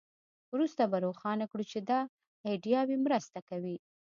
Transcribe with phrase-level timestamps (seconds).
[0.53, 1.99] وروسته به روښانه کړو چې دا
[2.49, 3.77] ایډیاوې مرسته کوي